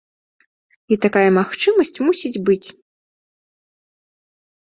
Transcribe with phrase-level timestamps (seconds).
[0.95, 2.67] А такая магчымасць мусіць быць.